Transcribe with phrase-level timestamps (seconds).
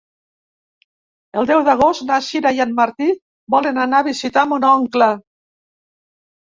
[1.41, 3.11] El deu d'agost na Sira i en Martí
[3.59, 5.13] volen anar a visitar mon oncle.